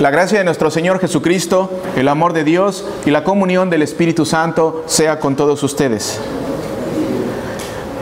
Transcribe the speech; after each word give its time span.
La 0.00 0.08
gracia 0.08 0.38
de 0.38 0.44
nuestro 0.44 0.70
Señor 0.70 0.98
Jesucristo, 0.98 1.68
el 1.94 2.08
amor 2.08 2.32
de 2.32 2.42
Dios 2.42 2.86
y 3.04 3.10
la 3.10 3.22
comunión 3.22 3.68
del 3.68 3.82
Espíritu 3.82 4.24
Santo 4.24 4.82
sea 4.86 5.20
con 5.20 5.36
todos 5.36 5.62
ustedes. 5.62 6.18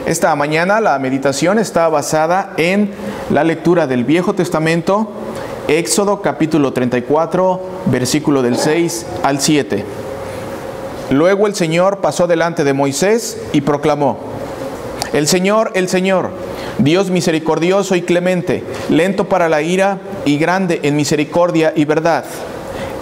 Esta 0.06 0.33
mañana 0.37 0.81
la 0.81 0.97
meditación 1.01 1.58
está 1.58 1.88
basada 1.88 2.53
en 2.56 2.92
la 3.31 3.42
lectura 3.42 3.88
del 3.88 4.04
Viejo 4.04 4.33
Testamento, 4.33 5.11
Éxodo 5.67 6.22
capítulo 6.22 6.72
34, 6.72 7.61
versículo 7.87 8.42
del 8.42 8.58
6 8.58 9.04
al 9.24 9.40
7. 9.40 9.85
Luego 11.10 11.49
el 11.49 11.56
Señor 11.56 11.99
pasó 11.99 12.28
delante 12.28 12.62
de 12.62 12.74
Moisés 12.74 13.42
y 13.53 13.62
proclamó, 13.62 14.21
El 15.12 15.26
Señor, 15.26 15.72
el 15.74 15.88
Señor, 15.88 16.30
Dios 16.79 17.10
misericordioso 17.10 17.97
y 17.97 18.02
clemente, 18.02 18.62
lento 18.88 19.28
para 19.28 19.48
la 19.48 19.62
ira 19.62 19.98
y 20.24 20.38
grande 20.38 20.78
en 20.84 20.95
misericordia 20.95 21.73
y 21.74 21.84
verdad. 21.84 22.24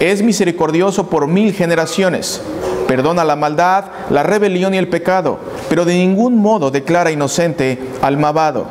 Es 0.00 0.22
misericordioso 0.22 1.08
por 1.10 1.26
mil 1.26 1.52
generaciones. 1.52 2.40
Perdona 2.88 3.24
la 3.24 3.36
maldad, 3.36 3.84
la 4.10 4.22
rebelión 4.22 4.72
y 4.72 4.78
el 4.78 4.88
pecado, 4.88 5.38
pero 5.68 5.84
de 5.84 5.94
ningún 5.94 6.38
modo 6.40 6.70
declara 6.70 7.10
inocente 7.10 7.78
al 8.00 8.16
malvado. 8.16 8.66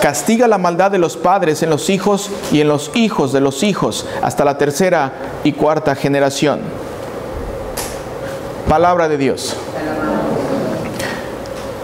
Castiga 0.00 0.48
la 0.48 0.58
maldad 0.58 0.90
de 0.90 0.98
los 0.98 1.16
padres 1.16 1.62
en 1.62 1.70
los 1.70 1.90
hijos 1.90 2.30
y 2.52 2.60
en 2.60 2.68
los 2.68 2.90
hijos 2.94 3.32
de 3.32 3.40
los 3.40 3.62
hijos 3.62 4.06
hasta 4.22 4.44
la 4.44 4.56
tercera 4.56 5.12
y 5.44 5.52
cuarta 5.52 5.94
generación. 5.94 6.60
Palabra 8.68 9.08
de 9.08 9.18
Dios. 9.18 9.56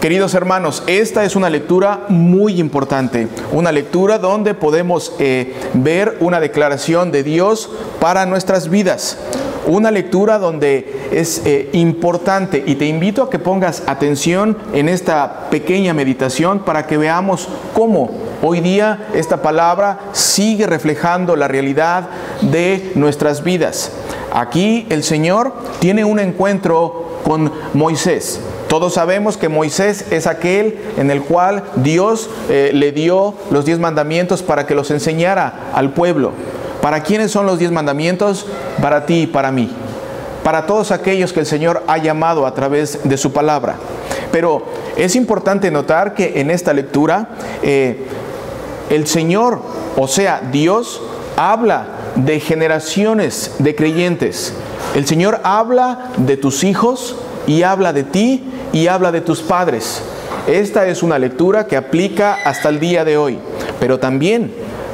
Queridos 0.03 0.33
hermanos, 0.33 0.83
esta 0.87 1.23
es 1.23 1.37
una 1.37 1.49
lectura 1.49 2.07
muy 2.09 2.59
importante, 2.59 3.29
una 3.53 3.71
lectura 3.71 4.17
donde 4.17 4.53
podemos 4.53 5.13
eh, 5.17 5.55
ver 5.75 6.17
una 6.19 6.41
declaración 6.41 7.09
de 7.13 7.23
Dios 7.23 7.71
para 8.01 8.25
nuestras 8.25 8.67
vidas, 8.67 9.17
una 9.65 9.91
lectura 9.91 10.39
donde 10.39 11.07
es 11.13 11.41
eh, 11.45 11.69
importante 11.71 12.61
y 12.67 12.75
te 12.75 12.85
invito 12.85 13.23
a 13.23 13.29
que 13.29 13.39
pongas 13.39 13.83
atención 13.87 14.57
en 14.73 14.89
esta 14.89 15.49
pequeña 15.49 15.93
meditación 15.93 16.65
para 16.65 16.85
que 16.85 16.97
veamos 16.97 17.47
cómo 17.73 18.11
hoy 18.41 18.59
día 18.59 19.07
esta 19.13 19.41
palabra 19.41 20.09
sigue 20.11 20.67
reflejando 20.67 21.37
la 21.37 21.47
realidad 21.47 22.09
de 22.41 22.91
nuestras 22.95 23.41
vidas. 23.41 23.93
Aquí 24.33 24.85
el 24.89 25.01
Señor 25.01 25.53
tiene 25.79 26.03
un 26.03 26.19
encuentro 26.19 27.21
con 27.23 27.53
Moisés. 27.73 28.41
Todos 28.73 28.95
sabemos 28.95 29.37
que 29.37 29.49
Moisés 29.49 30.05
es 30.09 30.25
aquel 30.25 30.79
en 30.97 31.11
el 31.11 31.21
cual 31.21 31.61
Dios 31.75 32.27
eh, 32.49 32.71
le 32.73 32.91
dio 32.91 33.35
los 33.51 33.65
diez 33.65 33.77
mandamientos 33.77 34.41
para 34.41 34.65
que 34.65 34.73
los 34.73 34.89
enseñara 34.89 35.69
al 35.75 35.91
pueblo. 35.91 36.31
¿Para 36.81 37.03
quiénes 37.03 37.29
son 37.29 37.45
los 37.45 37.59
diez 37.59 37.71
mandamientos? 37.71 38.47
Para 38.81 39.05
ti 39.05 39.21
y 39.21 39.27
para 39.27 39.51
mí. 39.51 39.69
Para 40.43 40.65
todos 40.65 40.89
aquellos 40.89 41.33
que 41.33 41.41
el 41.41 41.45
Señor 41.45 41.83
ha 41.85 41.99
llamado 41.99 42.47
a 42.47 42.55
través 42.55 43.01
de 43.03 43.15
su 43.15 43.31
palabra. 43.31 43.75
Pero 44.31 44.65
es 44.95 45.15
importante 45.15 45.69
notar 45.69 46.15
que 46.15 46.41
en 46.41 46.49
esta 46.49 46.73
lectura 46.73 47.29
eh, 47.61 48.07
el 48.89 49.05
Señor, 49.05 49.61
o 49.95 50.07
sea, 50.07 50.41
Dios, 50.51 50.99
habla 51.37 51.85
de 52.15 52.39
generaciones 52.39 53.51
de 53.59 53.75
creyentes. 53.75 54.51
El 54.95 55.05
Señor 55.05 55.41
habla 55.43 56.09
de 56.17 56.37
tus 56.37 56.63
hijos 56.63 57.17
y 57.47 57.63
habla 57.63 57.93
de 57.93 58.03
ti 58.03 58.43
y 58.71 58.87
habla 58.87 59.11
de 59.11 59.21
tus 59.21 59.41
padres. 59.41 60.01
Esta 60.47 60.87
es 60.87 61.03
una 61.03 61.19
lectura 61.19 61.67
que 61.67 61.77
aplica 61.77 62.37
hasta 62.43 62.69
el 62.69 62.79
día 62.79 63.05
de 63.05 63.17
hoy, 63.17 63.39
pero 63.79 63.99
también, 63.99 64.51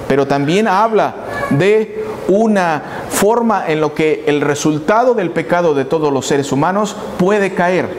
pero 0.08 0.28
también 0.28 0.68
habla 0.68 1.16
de 1.50 2.06
una 2.28 2.84
forma 3.10 3.66
en 3.68 3.82
lo 3.82 3.96
que 3.96 4.24
el 4.28 4.42
resultado 4.42 5.16
del 5.16 5.32
pecado 5.32 5.74
de 5.74 5.86
todos 5.86 6.14
los 6.14 6.28
seres 6.28 6.52
humanos 6.52 6.96
puede 7.18 7.54
caer. 7.54 7.90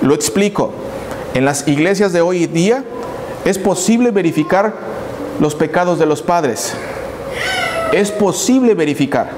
Lo 0.00 0.14
explico. 0.14 0.72
En 1.34 1.44
las 1.44 1.66
iglesias 1.68 2.12
de 2.12 2.20
hoy 2.20 2.46
día 2.46 2.84
es 3.44 3.58
posible 3.58 4.10
verificar 4.10 4.72
los 5.40 5.54
pecados 5.54 5.98
de 5.98 6.06
los 6.06 6.22
padres. 6.22 6.74
Es 7.92 8.10
posible 8.10 8.74
verificar. 8.74 9.30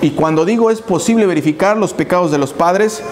Y 0.00 0.10
cuando 0.10 0.44
digo 0.44 0.70
es 0.70 0.80
posible 0.80 1.26
verificar 1.26 1.76
los 1.76 1.92
pecados 1.92 2.30
de 2.30 2.38
los 2.38 2.52
padres, 2.52 3.02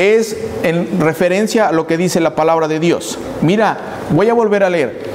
es 0.00 0.34
en 0.62 0.98
referencia 0.98 1.68
a 1.68 1.72
lo 1.72 1.86
que 1.86 1.98
dice 1.98 2.20
la 2.20 2.34
palabra 2.34 2.68
de 2.68 2.80
Dios. 2.80 3.18
Mira, 3.42 3.76
voy 4.10 4.30
a 4.30 4.34
volver 4.34 4.64
a 4.64 4.70
leer. 4.70 5.10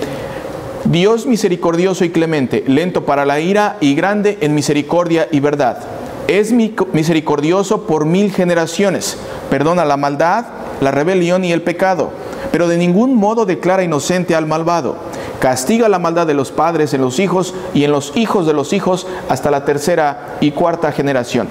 Dios 0.86 1.26
misericordioso 1.26 2.06
y 2.06 2.12
clemente, 2.12 2.64
lento 2.68 3.04
para 3.04 3.26
la 3.26 3.40
ira 3.40 3.78
y 3.82 3.96
grande 3.96 4.38
en 4.42 4.54
misericordia 4.54 5.28
y 5.32 5.40
verdad. 5.40 5.80
Es 6.28 6.52
misericordioso 6.52 7.88
por 7.88 8.06
mil 8.06 8.32
generaciones, 8.32 9.18
perdona 9.50 9.86
la 9.86 9.98
maldad, 9.98 10.46
la 10.82 10.92
rebelión 10.92 11.44
y 11.44 11.52
el 11.52 11.64
pecado, 11.64 12.12
pero 12.52 12.68
de 12.68 12.78
ningún 12.78 13.16
modo 13.16 13.48
declara 13.48 13.84
inocente 13.84 14.36
al 14.36 14.46
malvado. 14.46 14.98
Castiga 15.40 15.90
la 15.90 16.00
maldad 16.00 16.28
de 16.28 16.36
los 16.36 16.52
padres 16.52 16.94
en 16.94 17.02
los 17.02 17.20
hijos 17.20 17.56
y 17.74 17.84
en 17.84 17.92
los 17.92 18.16
hijos 18.16 18.46
de 18.46 18.54
los 18.54 18.72
hijos 18.72 19.08
hasta 19.30 19.50
la 19.50 19.66
tercera 19.66 20.38
y 20.42 20.52
cuarta 20.52 20.92
generación. 20.92 21.48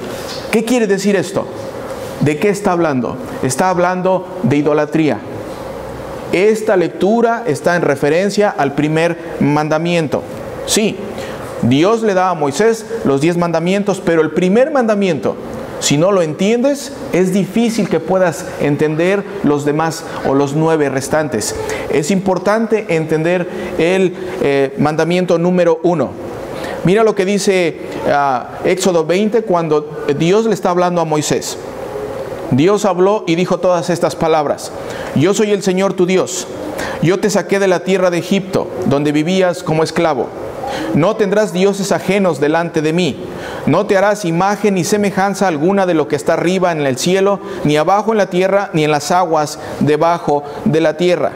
¿Qué 0.52 0.64
quiere 0.64 0.86
decir 0.86 1.16
esto? 1.16 1.46
¿De 2.24 2.38
qué 2.38 2.48
está 2.48 2.72
hablando? 2.72 3.18
Está 3.42 3.68
hablando 3.68 4.26
de 4.44 4.56
idolatría. 4.56 5.18
Esta 6.32 6.74
lectura 6.74 7.44
está 7.46 7.76
en 7.76 7.82
referencia 7.82 8.48
al 8.48 8.74
primer 8.74 9.36
mandamiento. 9.40 10.22
Sí, 10.64 10.96
Dios 11.60 12.02
le 12.02 12.14
da 12.14 12.30
a 12.30 12.34
Moisés 12.34 12.86
los 13.04 13.20
diez 13.20 13.36
mandamientos, 13.36 14.00
pero 14.02 14.22
el 14.22 14.30
primer 14.30 14.70
mandamiento, 14.70 15.36
si 15.80 15.98
no 15.98 16.12
lo 16.12 16.22
entiendes, 16.22 16.94
es 17.12 17.34
difícil 17.34 17.90
que 17.90 18.00
puedas 18.00 18.46
entender 18.58 19.22
los 19.42 19.66
demás 19.66 20.02
o 20.26 20.34
los 20.34 20.54
nueve 20.54 20.88
restantes. 20.88 21.54
Es 21.92 22.10
importante 22.10 22.86
entender 22.96 23.46
el 23.76 24.14
eh, 24.40 24.74
mandamiento 24.78 25.36
número 25.38 25.78
uno. 25.82 26.12
Mira 26.84 27.04
lo 27.04 27.14
que 27.14 27.26
dice 27.26 27.80
ah, 28.10 28.60
Éxodo 28.64 29.04
20 29.04 29.42
cuando 29.42 30.06
Dios 30.18 30.46
le 30.46 30.54
está 30.54 30.70
hablando 30.70 31.02
a 31.02 31.04
Moisés. 31.04 31.58
Dios 32.56 32.84
habló 32.84 33.24
y 33.26 33.34
dijo 33.34 33.58
todas 33.58 33.90
estas 33.90 34.14
palabras. 34.14 34.70
Yo 35.16 35.34
soy 35.34 35.50
el 35.50 35.62
Señor 35.62 35.94
tu 35.94 36.06
Dios. 36.06 36.46
Yo 37.02 37.18
te 37.18 37.28
saqué 37.28 37.58
de 37.58 37.68
la 37.68 37.80
tierra 37.80 38.10
de 38.10 38.18
Egipto, 38.18 38.68
donde 38.86 39.12
vivías 39.12 39.62
como 39.62 39.82
esclavo. 39.82 40.28
No 40.94 41.16
tendrás 41.16 41.52
dioses 41.52 41.90
ajenos 41.92 42.40
delante 42.40 42.80
de 42.80 42.92
mí. 42.92 43.24
No 43.66 43.86
te 43.86 43.96
harás 43.96 44.24
imagen 44.24 44.74
ni 44.74 44.84
semejanza 44.84 45.48
alguna 45.48 45.84
de 45.86 45.94
lo 45.94 46.08
que 46.08 46.16
está 46.16 46.34
arriba 46.34 46.70
en 46.72 46.86
el 46.86 46.96
cielo, 46.96 47.40
ni 47.64 47.76
abajo 47.76 48.12
en 48.12 48.18
la 48.18 48.30
tierra, 48.30 48.70
ni 48.72 48.84
en 48.84 48.90
las 48.90 49.10
aguas 49.10 49.58
debajo 49.80 50.44
de 50.64 50.80
la 50.80 50.96
tierra. 50.96 51.32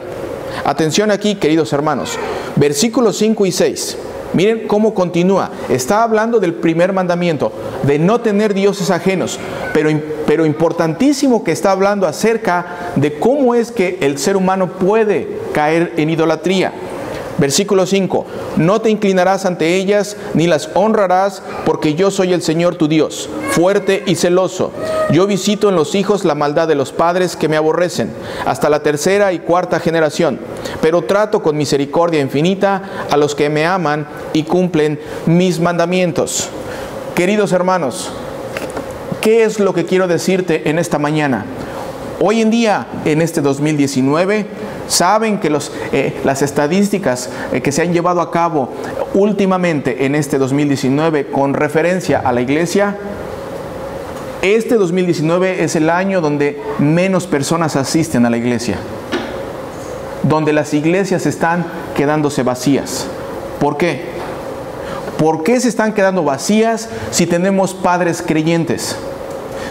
Atención 0.65 1.11
aquí, 1.11 1.35
queridos 1.35 1.73
hermanos. 1.73 2.17
Versículos 2.57 3.17
5 3.19 3.47
y 3.47 3.53
6. 3.53 3.97
Miren 4.39 4.69
cómo 4.69 4.95
continúa. 4.95 5.51
Está 5.69 6.05
hablando 6.05 6.39
del 6.39 6.55
primer 6.55 6.93
mandamiento, 6.93 7.51
de 7.83 7.99
no 7.99 8.21
tener 8.21 8.55
dioses 8.55 8.89
ajenos, 8.89 9.37
pero, 9.75 9.91
pero 10.29 10.47
importantísimo 10.47 11.43
que 11.43 11.51
está 11.51 11.73
hablando 11.73 12.07
acerca 12.07 12.93
de 12.95 13.19
cómo 13.19 13.57
es 13.57 13.73
que 13.73 13.99
el 14.01 14.17
ser 14.17 14.37
humano 14.37 14.75
puede 14.75 15.27
caer 15.53 15.95
en 15.97 16.11
idolatría. 16.11 16.73
Versículo 17.39 17.87
5, 17.87 18.27
no 18.57 18.81
te 18.81 18.91
inclinarás 18.91 19.47
ante 19.47 19.77
ellas 19.77 20.17
ni 20.35 20.49
las 20.49 20.71
honrarás, 20.75 21.43
porque 21.65 21.95
yo 21.95 22.11
soy 22.11 22.33
el 22.33 22.43
Señor 22.43 22.75
tu 22.75 22.89
Dios, 22.89 23.29
fuerte 23.51 24.03
y 24.07 24.17
celoso. 24.17 24.73
Yo 25.11 25.27
visito 25.29 25.69
en 25.69 25.77
los 25.77 25.95
hijos 25.95 26.25
la 26.25 26.35
maldad 26.35 26.67
de 26.67 26.75
los 26.75 26.91
padres 26.91 27.37
que 27.37 27.49
me 27.49 27.57
aborrecen, 27.57 28.13
hasta 28.45 28.69
la 28.69 28.83
tercera 28.83 29.33
y 29.33 29.39
cuarta 29.39 29.79
generación, 29.79 30.41
pero 30.83 31.03
trato 31.03 31.41
con 31.41 31.57
misericordia 31.57 32.21
infinita 32.21 33.07
a 33.09 33.17
los 33.17 33.37
que 33.37 33.49
me 33.49 33.65
aman 33.65 34.09
y 34.33 34.43
cumplen 34.43 34.99
mis 35.27 35.61
mandamientos. 35.61 36.49
Queridos 37.15 37.53
hermanos, 37.53 38.11
¿qué 39.21 39.45
es 39.45 39.61
lo 39.61 39.75
que 39.75 39.85
quiero 39.85 40.09
decirte 40.09 40.69
en 40.69 40.81
esta 40.81 40.99
mañana? 40.99 41.47
Hoy 42.21 42.41
en 42.41 42.51
día, 42.51 42.89
en 43.05 43.23
este 43.23 43.41
2019, 43.41 44.47
saben 44.89 45.39
que 45.39 45.57
eh, 45.93 46.21
las 46.25 46.43
estadísticas 46.43 47.31
eh, 47.53 47.61
que 47.61 47.71
se 47.71 47.83
han 47.83 47.93
llevado 47.93 48.21
a 48.21 48.33
cabo 48.33 48.71
últimamente 49.15 50.05
en 50.05 50.17
este 50.17 50.37
2019 50.39 51.29
con 51.29 51.55
referencia 51.55 52.19
a 52.19 52.33
la 52.33 52.41
iglesia, 52.41 52.97
este 54.43 54.75
2019 54.75 55.63
es 55.63 55.77
el 55.77 55.91
año 55.91 56.21
donde 56.21 56.61
menos 56.81 57.29
personas 57.29 57.77
asisten 57.77 58.27
a 58.27 58.31
la 58.31 58.37
iglesia, 58.37 58.79
donde 60.25 60.53
las 60.53 60.75
iglesias 60.75 61.25
están 61.25 61.67
quedándose 61.97 62.43
vacías. 62.43 63.07
¿Por 63.61 63.77
qué? 63.77 64.03
¿Por 65.19 65.45
qué 65.45 65.61
se 65.61 65.69
están 65.69 65.93
quedando 65.93 66.25
vacías 66.25 66.89
si 67.13 67.27
tenemos 67.27 67.75
padres 67.75 68.23
creyentes? 68.27 68.97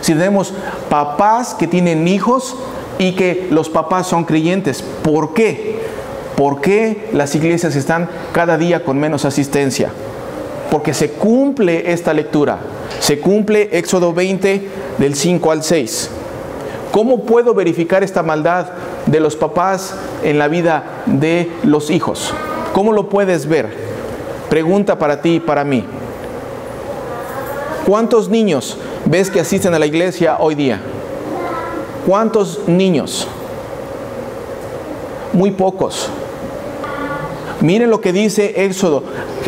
Si 0.01 0.13
tenemos 0.13 0.53
papás 0.89 1.53
que 1.53 1.67
tienen 1.67 2.07
hijos 2.07 2.55
y 2.97 3.13
que 3.13 3.47
los 3.51 3.69
papás 3.69 4.07
son 4.07 4.25
creyentes. 4.25 4.81
¿Por 4.81 5.33
qué? 5.33 5.79
¿Por 6.35 6.61
qué 6.61 7.09
las 7.13 7.35
iglesias 7.35 7.75
están 7.75 8.09
cada 8.31 8.57
día 8.57 8.83
con 8.83 8.99
menos 8.99 9.25
asistencia? 9.25 9.91
porque 10.69 10.93
se 10.93 11.11
cumple 11.11 11.91
esta 11.91 12.13
lectura. 12.13 12.59
Se 12.99 13.19
cumple 13.19 13.69
Éxodo 13.71 14.13
20 14.13 14.67
del 14.97 15.15
5 15.15 15.51
al 15.51 15.63
6. 15.63 16.09
¿Cómo 16.91 17.23
puedo 17.23 17.53
verificar 17.53 18.03
esta 18.03 18.23
maldad 18.23 18.67
de 19.05 19.19
los 19.19 19.35
papás 19.35 19.95
en 20.23 20.39
la 20.39 20.47
vida 20.47 21.03
de 21.05 21.51
los 21.63 21.89
hijos? 21.89 22.33
¿Cómo 22.73 22.91
lo 22.91 23.09
puedes 23.09 23.47
ver? 23.47 23.67
Pregunta 24.49 24.97
para 24.97 25.21
ti 25.21 25.35
y 25.35 25.39
para 25.39 25.63
mí. 25.63 25.85
¿Cuántos 27.85 28.29
niños 28.29 28.77
ves 29.09 29.29
que 29.29 29.39
asisten 29.39 29.73
a 29.73 29.79
la 29.79 29.85
iglesia 29.85 30.37
hoy 30.39 30.55
día? 30.55 30.79
¿Cuántos 32.05 32.67
niños? 32.67 33.27
Muy 35.33 35.51
pocos. 35.51 36.09
Miren 37.61 37.89
lo 37.89 38.01
que 38.01 38.13
dice 38.13 38.65
Éxodo. 38.65 39.03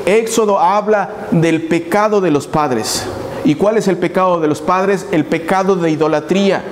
Éxodo 0.06 0.60
habla 0.60 1.28
del 1.32 1.68
pecado 1.68 2.22
de 2.22 2.32
los 2.32 2.48
padres. 2.48 3.06
¿Y 3.46 3.56
cuál 3.56 3.78
es 3.78 3.88
el 3.88 3.98
pecado 3.98 4.40
de 4.40 4.48
los 4.48 4.62
padres? 4.62 5.06
El 5.12 5.26
pecado 5.26 5.76
de 5.76 5.92
idolatría. 5.92 6.64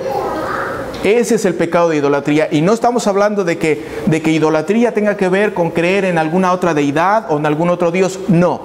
Ese 1.04 1.36
es 1.36 1.44
el 1.44 1.54
pecado 1.54 1.90
de 1.90 1.96
idolatría. 1.96 2.48
Y 2.50 2.60
no 2.60 2.72
estamos 2.72 3.06
hablando 3.06 3.44
de 3.44 3.56
que, 3.56 3.86
de 4.06 4.20
que 4.20 4.32
idolatría 4.32 4.92
tenga 4.92 5.16
que 5.16 5.28
ver 5.28 5.54
con 5.54 5.70
creer 5.70 6.04
en 6.04 6.18
alguna 6.18 6.52
otra 6.52 6.74
deidad 6.74 7.26
o 7.30 7.38
en 7.38 7.46
algún 7.46 7.70
otro 7.70 7.92
Dios. 7.92 8.18
No. 8.28 8.62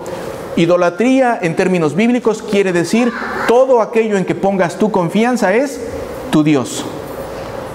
Idolatría 0.56 1.40
en 1.42 1.56
términos 1.56 1.96
bíblicos 1.96 2.42
quiere 2.42 2.74
decir 2.74 3.12
todo 3.48 3.82
aquello 3.82 4.18
en 4.18 4.26
que 4.26 4.36
pongas 4.36 4.78
tu 4.78 4.92
confianza 4.92 5.54
es 5.54 5.82
tu 6.32 6.44
Dios. 6.44 6.86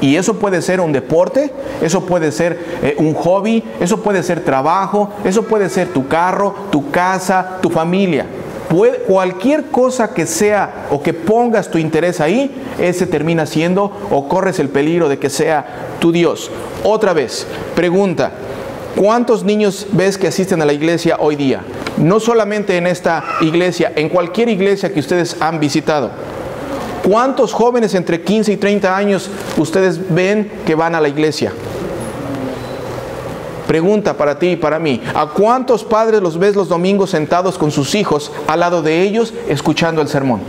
Y 0.00 0.14
eso 0.14 0.34
puede 0.34 0.62
ser 0.62 0.80
un 0.80 0.92
deporte, 0.92 1.52
eso 1.82 2.06
puede 2.06 2.30
ser 2.30 2.58
eh, 2.82 2.94
un 2.98 3.14
hobby, 3.14 3.64
eso 3.80 4.00
puede 4.00 4.22
ser 4.22 4.44
trabajo, 4.44 5.10
eso 5.24 5.42
puede 5.42 5.68
ser 5.68 5.88
tu 5.88 6.06
carro, 6.06 6.54
tu 6.70 6.90
casa, 6.92 7.58
tu 7.60 7.68
familia 7.68 8.26
cualquier 9.06 9.66
cosa 9.66 10.12
que 10.12 10.26
sea 10.26 10.86
o 10.90 11.02
que 11.02 11.14
pongas 11.14 11.70
tu 11.70 11.78
interés 11.78 12.20
ahí, 12.20 12.50
ese 12.78 13.06
termina 13.06 13.46
siendo 13.46 13.90
o 14.10 14.28
corres 14.28 14.58
el 14.58 14.68
peligro 14.68 15.08
de 15.08 15.18
que 15.18 15.30
sea 15.30 15.64
tu 16.00 16.12
Dios. 16.12 16.50
Otra 16.84 17.12
vez, 17.12 17.46
pregunta, 17.74 18.32
¿cuántos 18.98 19.44
niños 19.44 19.86
ves 19.92 20.18
que 20.18 20.26
asisten 20.26 20.60
a 20.60 20.66
la 20.66 20.72
iglesia 20.72 21.16
hoy 21.20 21.36
día? 21.36 21.62
No 21.96 22.18
solamente 22.18 22.76
en 22.76 22.86
esta 22.86 23.24
iglesia, 23.40 23.92
en 23.94 24.08
cualquier 24.08 24.48
iglesia 24.48 24.92
que 24.92 25.00
ustedes 25.00 25.36
han 25.40 25.60
visitado. 25.60 26.10
¿Cuántos 27.08 27.52
jóvenes 27.52 27.94
entre 27.94 28.20
15 28.20 28.52
y 28.52 28.56
30 28.56 28.96
años 28.96 29.30
ustedes 29.56 30.12
ven 30.12 30.50
que 30.66 30.74
van 30.74 30.94
a 30.94 31.00
la 31.00 31.08
iglesia? 31.08 31.52
Pregunta 33.66 34.16
para 34.16 34.38
ti 34.38 34.48
y 34.48 34.56
para 34.56 34.78
mí, 34.78 35.00
¿a 35.14 35.26
cuántos 35.26 35.84
padres 35.84 36.20
los 36.20 36.38
ves 36.38 36.56
los 36.56 36.68
domingos 36.68 37.10
sentados 37.10 37.56
con 37.56 37.70
sus 37.70 37.94
hijos 37.94 38.32
al 38.46 38.60
lado 38.60 38.82
de 38.82 39.02
ellos 39.02 39.32
escuchando 39.48 40.02
el 40.02 40.08
sermón? 40.08 40.40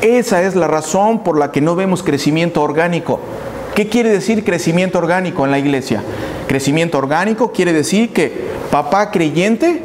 Esa 0.00 0.42
es 0.42 0.54
la 0.54 0.68
razón 0.68 1.22
por 1.24 1.36
la 1.36 1.50
que 1.50 1.60
no 1.60 1.74
vemos 1.74 2.02
crecimiento 2.02 2.62
orgánico. 2.62 3.20
¿Qué 3.78 3.86
quiere 3.86 4.10
decir 4.10 4.42
crecimiento 4.42 4.98
orgánico 4.98 5.44
en 5.44 5.52
la 5.52 5.58
iglesia? 5.60 6.02
Crecimiento 6.48 6.98
orgánico 6.98 7.52
quiere 7.52 7.72
decir 7.72 8.12
que 8.12 8.48
papá 8.72 9.12
creyente, 9.12 9.82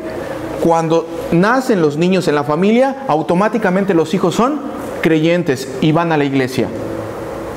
cuando 0.63 1.07
nacen 1.31 1.79
los 1.79 1.95
niños 1.95 2.27
en 2.27 2.33
la 2.33 2.43
familia, 2.43 3.03
automáticamente 3.07 3.93
los 3.93 4.15
hijos 4.15 4.33
son 4.33 4.59
creyentes 5.01 5.67
y 5.79 5.91
van 5.91 6.11
a 6.11 6.17
la 6.17 6.23
iglesia. 6.23 6.69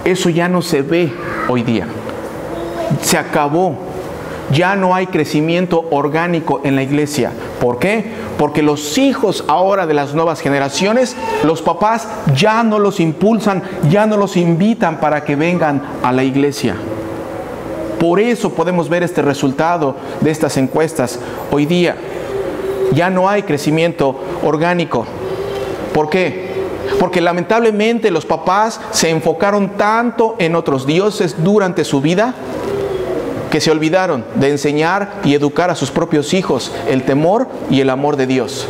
Eso 0.04 0.28
ya 0.28 0.46
no 0.46 0.60
se 0.60 0.82
ve 0.82 1.10
hoy 1.48 1.62
día. 1.62 1.86
Se 3.00 3.16
acabó. 3.16 3.85
Ya 4.52 4.76
no 4.76 4.94
hay 4.94 5.08
crecimiento 5.08 5.87
orgánico 5.90 6.60
en 6.62 6.76
la 6.76 6.82
iglesia. 6.82 7.32
¿Por 7.60 7.78
qué? 7.78 8.04
Porque 8.38 8.62
los 8.62 8.96
hijos 8.98 9.44
ahora 9.48 9.87
de 9.87 9.94
las 9.94 10.14
nuevas 10.14 10.40
generaciones, 10.40 11.16
los 11.43 11.62
papás 11.62 12.06
ya 12.34 12.62
no 12.62 12.78
los 12.78 13.00
impulsan, 13.00 13.62
ya 13.90 14.06
no 14.06 14.16
los 14.16 14.37
invitan 14.37 15.00
para 15.00 15.25
que 15.25 15.37
vengan 15.37 15.82
a 16.02 16.12
la 16.12 16.22
iglesia. 16.22 16.76
Por 17.98 18.20
eso 18.20 18.50
podemos 18.50 18.88
ver 18.88 19.02
este 19.02 19.22
resultado 19.22 19.96
de 20.20 20.31
estas 20.31 20.56
encuestas 20.58 21.19
hoy 21.50 21.66
día. 21.66 21.96
Ya 22.93 23.10
no 23.10 23.28
hay 23.28 23.43
crecimiento 23.43 24.20
orgánico. 24.44 25.06
¿Por 25.93 26.08
qué? 26.08 26.46
Porque 27.00 27.20
lamentablemente 27.20 28.10
los 28.10 28.26
papás 28.26 28.81
se 28.93 29.10
enfocaron 29.10 29.70
tanto 29.70 30.37
en 30.38 30.54
otros 30.54 30.87
dioses 30.87 31.43
durante 31.43 31.84
su 31.84 32.00
vida 32.00 32.34
que 33.56 33.61
se 33.62 33.70
olvidaron 33.70 34.23
de 34.35 34.50
enseñar 34.50 35.23
y 35.25 35.32
educar 35.32 35.70
a 35.70 35.75
sus 35.75 35.91
propios 35.91 36.35
hijos 36.35 36.70
el 36.91 37.05
temor 37.05 37.49
y 37.70 37.81
el 37.81 37.88
amor 37.88 38.19
de 38.19 38.26
Dios. 38.26 38.67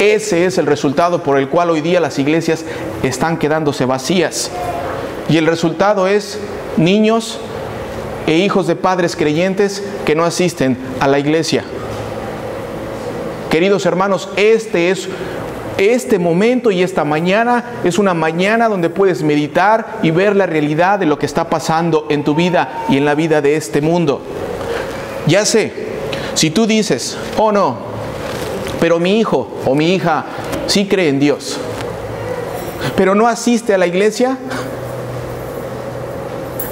Ese 0.00 0.44
es 0.44 0.58
el 0.58 0.66
resultado 0.66 1.22
por 1.22 1.38
el 1.38 1.48
cual 1.48 1.70
hoy 1.70 1.82
día 1.82 2.00
las 2.00 2.18
iglesias 2.18 2.64
están 3.04 3.38
quedándose 3.38 3.84
vacías. 3.84 4.50
Y 5.28 5.36
el 5.36 5.46
resultado 5.46 6.08
es 6.08 6.36
niños 6.76 7.38
e 8.26 8.38
hijos 8.38 8.66
de 8.66 8.74
padres 8.74 9.14
creyentes 9.14 9.84
que 10.04 10.16
no 10.16 10.24
asisten 10.24 10.76
a 10.98 11.06
la 11.06 11.20
iglesia. 11.20 11.62
Queridos 13.52 13.86
hermanos, 13.86 14.30
este 14.34 14.90
es 14.90 15.08
este 15.78 16.18
momento 16.18 16.70
y 16.70 16.82
esta 16.82 17.04
mañana 17.04 17.64
es 17.84 17.98
una 17.98 18.12
mañana 18.12 18.68
donde 18.68 18.90
puedes 18.90 19.22
meditar 19.22 19.98
y 20.02 20.10
ver 20.10 20.34
la 20.34 20.46
realidad 20.46 20.98
de 20.98 21.06
lo 21.06 21.18
que 21.18 21.26
está 21.26 21.48
pasando 21.48 22.06
en 22.10 22.24
tu 22.24 22.34
vida 22.34 22.84
y 22.88 22.96
en 22.96 23.04
la 23.04 23.14
vida 23.14 23.40
de 23.40 23.56
este 23.56 23.80
mundo. 23.80 24.20
Ya 25.26 25.44
sé, 25.44 25.72
si 26.34 26.50
tú 26.50 26.66
dices, 26.66 27.16
oh 27.36 27.52
no, 27.52 27.76
pero 28.80 28.98
mi 28.98 29.18
hijo 29.18 29.48
o 29.64 29.74
mi 29.74 29.94
hija 29.94 30.24
sí 30.66 30.86
cree 30.86 31.08
en 31.08 31.20
Dios, 31.20 31.58
pero 32.96 33.14
no 33.14 33.28
asiste 33.28 33.72
a 33.72 33.78
la 33.78 33.86
iglesia, 33.86 34.36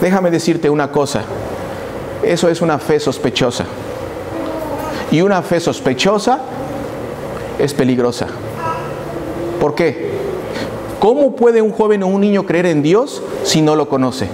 déjame 0.01 0.31
decirte 0.31 0.69
una 0.69 0.91
cosa, 0.91 1.23
eso 2.23 2.49
es 2.49 2.61
una 2.61 2.79
fe 2.79 2.99
sospechosa. 2.99 3.65
Y 5.13 5.21
una 5.21 5.41
fe 5.43 5.61
sospechosa 5.61 6.41
es 7.59 7.73
peligrosa. 7.73 8.27
¿Por 9.61 9.75
qué? 9.75 10.11
¿Cómo 10.99 11.37
puede 11.37 11.63
un 11.63 11.73
joven 11.73 12.03
o 12.03 12.07
un 12.07 12.21
niño 12.21 12.47
creer 12.47 12.67
en 12.67 12.83
Dios 12.83 13.23
si 13.45 13.61
no 13.61 13.77
lo 13.77 13.89
conoce? 13.89 14.29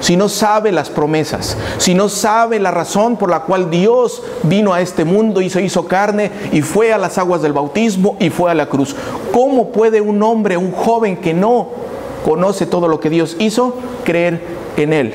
Si 0.00 0.16
no 0.16 0.30
sabe 0.30 0.72
las 0.72 0.88
promesas, 0.88 1.58
si 1.76 1.94
no 1.94 2.08
sabe 2.08 2.58
la 2.58 2.70
razón 2.70 3.18
por 3.18 3.28
la 3.28 3.40
cual 3.40 3.70
Dios 3.70 4.22
vino 4.44 4.72
a 4.72 4.80
este 4.80 5.04
mundo 5.04 5.42
y 5.42 5.50
se 5.50 5.62
hizo 5.62 5.86
carne 5.86 6.30
y 6.52 6.62
fue 6.62 6.92
a 6.92 6.98
las 6.98 7.18
aguas 7.18 7.42
del 7.42 7.52
bautismo 7.52 8.16
y 8.18 8.30
fue 8.30 8.50
a 8.50 8.54
la 8.54 8.66
cruz. 8.66 8.96
¿Cómo 9.30 9.72
puede 9.72 10.00
un 10.00 10.22
hombre, 10.22 10.56
un 10.56 10.72
joven 10.72 11.18
que 11.18 11.34
no 11.34 11.68
conoce 12.24 12.64
todo 12.64 12.88
lo 12.88 12.98
que 12.98 13.10
Dios 13.10 13.36
hizo, 13.38 13.74
creer 14.04 14.40
en 14.78 14.94
Él? 14.94 15.14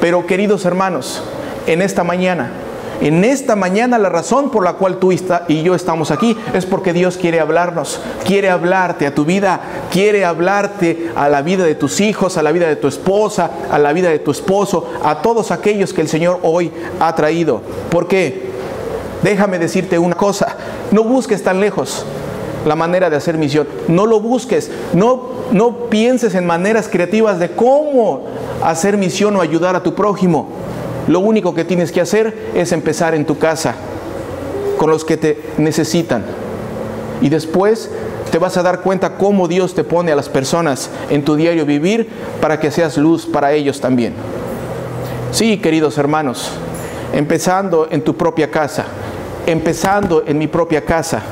Pero 0.00 0.26
queridos 0.26 0.64
hermanos, 0.64 1.22
en 1.68 1.80
esta 1.80 2.02
mañana 2.02 2.50
en 3.00 3.24
esta 3.24 3.54
mañana 3.54 3.98
la 3.98 4.08
razón 4.08 4.50
por 4.50 4.64
la 4.64 4.74
cual 4.74 4.96
tú 4.96 5.12
y 5.12 5.62
yo 5.62 5.74
estamos 5.74 6.10
aquí 6.10 6.36
es 6.52 6.66
porque 6.66 6.92
Dios 6.92 7.16
quiere 7.16 7.38
hablarnos, 7.38 8.00
quiere 8.24 8.50
hablarte 8.50 9.06
a 9.06 9.14
tu 9.14 9.24
vida, 9.24 9.60
quiere 9.90 10.24
hablarte 10.24 11.10
a 11.14 11.28
la 11.28 11.42
vida 11.42 11.64
de 11.64 11.76
tus 11.76 12.00
hijos, 12.00 12.36
a 12.36 12.42
la 12.42 12.50
vida 12.50 12.66
de 12.66 12.76
tu 12.76 12.88
esposa, 12.88 13.50
a 13.70 13.78
la 13.78 13.92
vida 13.92 14.10
de 14.10 14.18
tu 14.18 14.32
esposo, 14.32 14.90
a 15.04 15.22
todos 15.22 15.50
aquellos 15.50 15.92
que 15.92 16.00
el 16.00 16.08
Señor 16.08 16.40
hoy 16.42 16.72
ha 16.98 17.14
traído. 17.14 17.60
¿Por 17.90 18.08
qué? 18.08 18.48
Déjame 19.22 19.58
decirte 19.58 19.98
una 19.98 20.16
cosa, 20.16 20.56
no 20.90 21.04
busques 21.04 21.42
tan 21.42 21.60
lejos 21.60 22.04
la 22.66 22.74
manera 22.74 23.10
de 23.10 23.16
hacer 23.16 23.38
misión, 23.38 23.68
no 23.86 24.06
lo 24.06 24.20
busques, 24.20 24.70
no, 24.92 25.28
no 25.52 25.88
pienses 25.88 26.34
en 26.34 26.46
maneras 26.46 26.88
creativas 26.90 27.38
de 27.38 27.50
cómo 27.50 28.24
hacer 28.62 28.96
misión 28.96 29.36
o 29.36 29.40
ayudar 29.40 29.76
a 29.76 29.82
tu 29.82 29.94
prójimo. 29.94 30.48
Lo 31.08 31.20
único 31.20 31.54
que 31.54 31.64
tienes 31.64 31.90
que 31.90 32.02
hacer 32.02 32.50
es 32.54 32.70
empezar 32.72 33.14
en 33.14 33.24
tu 33.24 33.38
casa, 33.38 33.74
con 34.76 34.90
los 34.90 35.04
que 35.04 35.16
te 35.16 35.40
necesitan. 35.56 36.22
Y 37.22 37.30
después 37.30 37.90
te 38.30 38.38
vas 38.38 38.58
a 38.58 38.62
dar 38.62 38.82
cuenta 38.82 39.16
cómo 39.16 39.48
Dios 39.48 39.74
te 39.74 39.84
pone 39.84 40.12
a 40.12 40.16
las 40.16 40.28
personas 40.28 40.90
en 41.08 41.24
tu 41.24 41.34
diario 41.34 41.64
vivir 41.64 42.08
para 42.42 42.60
que 42.60 42.70
seas 42.70 42.98
luz 42.98 43.24
para 43.24 43.52
ellos 43.52 43.80
también. 43.80 44.12
Sí, 45.32 45.56
queridos 45.58 45.96
hermanos, 45.96 46.50
empezando 47.14 47.88
en 47.90 48.02
tu 48.02 48.14
propia 48.14 48.50
casa, 48.50 48.84
empezando 49.46 50.24
en 50.26 50.36
mi 50.36 50.46
propia 50.46 50.84
casa. 50.84 51.22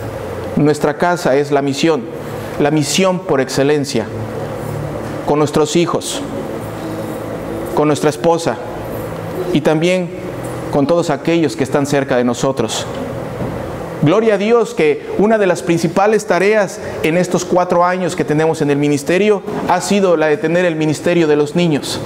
Nuestra 0.56 0.96
casa 0.96 1.36
es 1.36 1.52
la 1.52 1.60
misión, 1.60 2.02
la 2.60 2.70
misión 2.70 3.18
por 3.20 3.42
excelencia, 3.42 4.06
con 5.26 5.38
nuestros 5.38 5.76
hijos, 5.76 6.22
con 7.74 7.88
nuestra 7.88 8.08
esposa, 8.08 8.56
y 9.52 9.60
también 9.60 10.08
con 10.70 10.86
todos 10.86 11.10
aquellos 11.10 11.56
que 11.56 11.64
están 11.64 11.86
cerca 11.86 12.16
de 12.16 12.24
nosotros. 12.24 12.86
Gloria 14.02 14.34
a 14.34 14.38
Dios 14.38 14.74
que 14.74 15.06
una 15.18 15.38
de 15.38 15.46
las 15.46 15.62
principales 15.62 16.26
tareas 16.26 16.80
en 17.02 17.16
estos 17.16 17.44
cuatro 17.44 17.84
años 17.84 18.14
que 18.14 18.24
tenemos 18.24 18.60
en 18.60 18.70
el 18.70 18.76
ministerio 18.76 19.42
ha 19.68 19.80
sido 19.80 20.16
la 20.16 20.26
de 20.26 20.36
tener 20.36 20.64
el 20.64 20.76
ministerio 20.76 21.26
de 21.26 21.36
los 21.36 21.56
niños. 21.56 22.00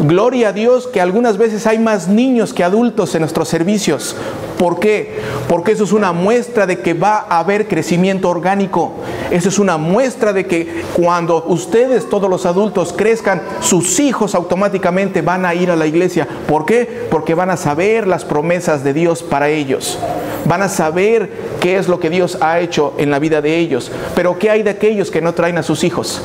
Gloria 0.00 0.48
a 0.48 0.52
Dios 0.52 0.86
que 0.86 1.00
algunas 1.00 1.36
veces 1.36 1.66
hay 1.66 1.78
más 1.78 2.08
niños 2.08 2.54
que 2.54 2.64
adultos 2.64 3.14
en 3.14 3.20
nuestros 3.20 3.48
servicios. 3.48 4.16
¿Por 4.58 4.80
qué? 4.80 5.18
Porque 5.46 5.72
eso 5.72 5.84
es 5.84 5.92
una 5.92 6.12
muestra 6.12 6.66
de 6.66 6.80
que 6.80 6.94
va 6.94 7.26
a 7.28 7.40
haber 7.40 7.68
crecimiento 7.68 8.30
orgánico. 8.30 8.92
Eso 9.30 9.50
es 9.50 9.58
una 9.58 9.76
muestra 9.76 10.32
de 10.32 10.46
que 10.46 10.84
cuando 10.94 11.44
ustedes, 11.48 12.08
todos 12.08 12.30
los 12.30 12.46
adultos, 12.46 12.94
crezcan, 12.96 13.42
sus 13.60 14.00
hijos 14.00 14.34
automáticamente 14.34 15.20
van 15.20 15.44
a 15.44 15.54
ir 15.54 15.70
a 15.70 15.76
la 15.76 15.86
iglesia. 15.86 16.26
¿Por 16.48 16.64
qué? 16.64 17.06
Porque 17.10 17.34
van 17.34 17.50
a 17.50 17.58
saber 17.58 18.06
las 18.06 18.24
promesas 18.24 18.82
de 18.82 18.94
Dios 18.94 19.22
para 19.22 19.50
ellos. 19.50 19.98
Van 20.46 20.62
a 20.62 20.70
saber 20.70 21.30
qué 21.60 21.76
es 21.76 21.88
lo 21.88 22.00
que 22.00 22.08
Dios 22.08 22.38
ha 22.40 22.60
hecho 22.60 22.94
en 22.96 23.10
la 23.10 23.18
vida 23.18 23.42
de 23.42 23.58
ellos. 23.58 23.92
Pero 24.14 24.38
¿qué 24.38 24.48
hay 24.48 24.62
de 24.62 24.70
aquellos 24.70 25.10
que 25.10 25.20
no 25.20 25.34
traen 25.34 25.58
a 25.58 25.62
sus 25.62 25.84
hijos? 25.84 26.22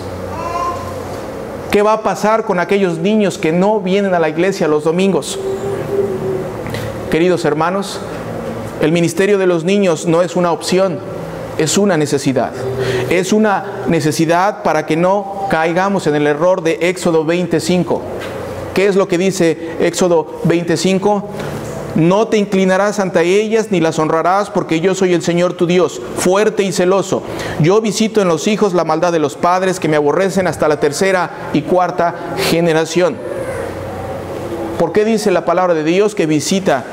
¿Qué 1.72 1.82
va 1.82 1.94
a 1.94 2.04
pasar 2.04 2.46
con 2.46 2.60
aquellos 2.60 2.98
niños 3.00 3.38
que 3.38 3.52
no 3.52 3.80
vienen 3.80 4.14
a 4.14 4.20
la 4.20 4.30
iglesia 4.30 4.68
los 4.68 4.84
domingos? 4.84 5.40
Queridos 7.12 7.46
hermanos, 7.46 8.00
el 8.82 8.92
ministerio 8.92 9.38
de 9.38 9.48
los 9.48 9.64
niños 9.64 10.06
no 10.06 10.22
es 10.22 10.36
una 10.36 10.52
opción, 10.52 11.00
es 11.58 11.78
una 11.78 11.98
necesidad. 11.98 12.52
Es 13.10 13.34
una 13.34 13.84
necesidad 13.88 14.64
para 14.64 14.86
que 14.86 14.98
no 14.98 15.48
caigamos 15.50 16.08
en 16.08 16.16
el 16.16 16.28
error 16.28 16.62
de 16.62 16.78
Éxodo 16.82 17.26
25. 17.26 18.02
¿Qué 18.74 18.88
es 18.88 18.96
lo 18.96 19.08
que 19.08 19.18
dice 19.18 19.78
Éxodo 19.80 20.42
25? 20.44 21.30
No 21.96 22.28
te 22.28 22.38
inclinarás 22.38 23.00
ante 23.00 23.22
ellas 23.24 23.68
ni 23.72 23.80
las 23.80 24.00
honrarás 24.00 24.50
porque 24.50 24.82
yo 24.82 24.96
soy 24.96 25.14
el 25.14 25.22
Señor 25.22 25.54
tu 25.54 25.66
Dios, 25.66 26.02
fuerte 26.18 26.64
y 26.64 26.72
celoso. 26.72 27.24
Yo 27.62 27.82
visito 27.82 28.22
en 28.22 28.28
los 28.28 28.48
hijos 28.48 28.74
la 28.74 28.84
maldad 28.84 29.12
de 29.12 29.20
los 29.20 29.36
padres 29.36 29.80
que 29.80 29.88
me 29.88 29.96
aborrecen 29.96 30.48
hasta 30.48 30.68
la 30.68 30.80
tercera 30.80 31.50
y 31.54 31.62
cuarta 31.62 32.36
generación. 32.50 33.16
¿Por 34.78 34.92
qué 34.92 35.06
dice 35.06 35.32
la 35.32 35.46
palabra 35.46 35.74
de 35.74 35.86
Dios 35.86 36.16
que 36.16 36.26
visita 36.26 36.84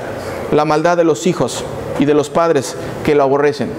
la 0.52 0.64
maldad 0.64 0.96
de 0.96 1.04
los 1.04 1.26
hijos 1.26 1.64
y 1.98 2.04
de 2.04 2.14
los 2.14 2.30
padres 2.30 2.76
que 3.04 3.14
lo 3.14 3.22
aborrecen. 3.22 3.70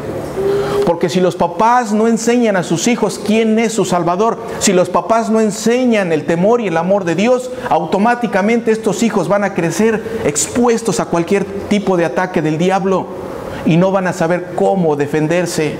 Porque 0.85 1.09
si 1.09 1.21
los 1.21 1.35
papás 1.35 1.93
no 1.93 2.07
enseñan 2.07 2.57
a 2.57 2.63
sus 2.63 2.87
hijos 2.87 3.19
quién 3.25 3.57
es 3.57 3.73
su 3.73 3.85
Salvador, 3.85 4.37
si 4.59 4.73
los 4.73 4.89
papás 4.89 5.29
no 5.29 5.39
enseñan 5.39 6.11
el 6.11 6.25
temor 6.25 6.59
y 6.59 6.67
el 6.67 6.77
amor 6.77 7.05
de 7.05 7.15
Dios, 7.15 7.51
automáticamente 7.69 8.71
estos 8.71 9.01
hijos 9.03 9.27
van 9.27 9.43
a 9.43 9.53
crecer 9.53 10.03
expuestos 10.25 10.99
a 10.99 11.05
cualquier 11.05 11.45
tipo 11.69 11.95
de 11.95 12.05
ataque 12.05 12.41
del 12.41 12.57
diablo 12.57 13.07
y 13.65 13.77
no 13.77 13.91
van 13.91 14.07
a 14.07 14.13
saber 14.13 14.51
cómo 14.55 14.95
defenderse. 14.95 15.75